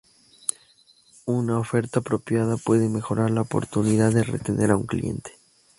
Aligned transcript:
Una 1.27 1.59
oferta 1.59 1.99
apropiada 1.99 2.57
puede 2.57 2.89
mejorar 2.89 3.29
la 3.29 3.41
oportunidad 3.41 4.11
de 4.11 4.23
retener 4.23 4.71
a 4.71 4.77
un 4.77 4.87
cliente. 4.87 5.33